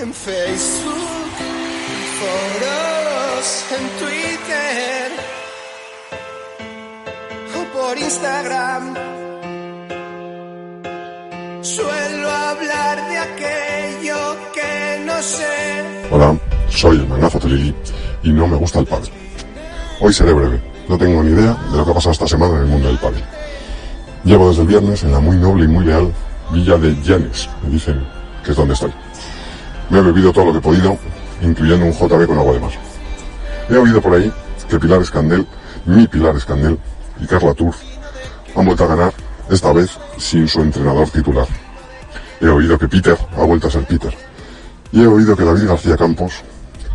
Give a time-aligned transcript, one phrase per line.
[0.00, 0.94] en Facebook,
[1.40, 5.10] en foros, en Twitter
[7.56, 8.94] o por Instagram.
[11.62, 16.06] Suelo hablar de aquello que no sé.
[16.12, 16.38] Hola,
[16.68, 17.74] soy el Magnazo Telegi
[18.22, 19.10] y no me gusta el pádel.
[20.00, 22.60] Hoy seré breve, no tengo ni idea de lo que ha pasado esta semana en
[22.60, 23.24] el mundo del pádel.
[24.24, 26.12] Llevo desde el viernes en la muy noble y muy leal
[26.52, 28.06] villa de Llanes, me dicen
[28.44, 28.92] que es donde estoy.
[29.90, 30.98] Me he bebido todo lo que he podido,
[31.42, 32.70] incluyendo un JB con agua de mar.
[33.70, 34.32] He oído por ahí
[34.68, 35.46] que Pilar Escandel,
[35.86, 36.78] mi Pilar Escandel
[37.20, 37.76] y Carla Turf
[38.54, 39.12] han vuelto a ganar,
[39.50, 41.46] esta vez sin su entrenador titular.
[42.40, 44.14] He oído que Peter ha vuelto a ser Peter.
[44.92, 46.42] Y he oído que David García Campos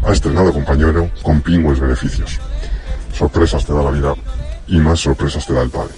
[0.05, 2.40] ha estrenado compañero con pingües beneficios.
[3.14, 4.14] Sorpresas te da la vida
[4.68, 5.94] y más sorpresas te da el padre.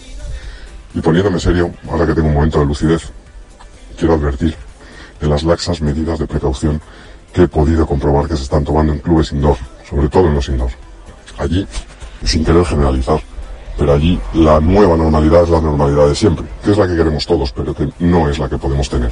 [0.94, 3.12] Y poniéndome serio, ahora que tengo un momento de lucidez,
[3.98, 4.56] quiero advertir
[5.20, 6.82] de las laxas medidas de precaución
[7.34, 9.58] que he podido comprobar que se están tomando en clubes indoor,
[9.90, 10.72] sobre todo en los indoor.
[11.38, 11.68] Allí,
[12.24, 13.22] sin querer generalizar,
[13.78, 17.26] pero allí la nueva normalidad es la normalidad de siempre, que es la que queremos
[17.26, 19.12] todos, pero que no es la que podemos tener.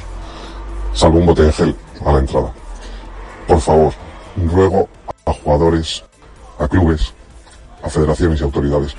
[0.94, 2.52] Salvo un bote de gel a la entrada.
[3.46, 3.92] Por favor,
[4.36, 4.88] ruego
[5.26, 6.02] a jugadores,
[6.58, 7.12] a clubes,
[7.82, 8.94] a federaciones y autoridades,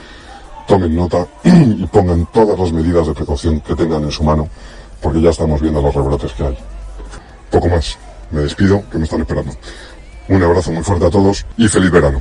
[0.67, 4.47] tomen nota y pongan todas las medidas de precaución que tengan en su mano,
[5.02, 6.58] porque ya estamos viendo los rebrotes que hay.
[7.56, 7.98] Poco más.
[8.31, 9.56] Me despido, que me están esperando.
[10.28, 12.20] Un abrazo muy fuerte a todos y feliz verano.